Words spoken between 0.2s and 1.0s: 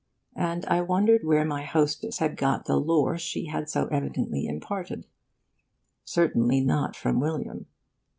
And I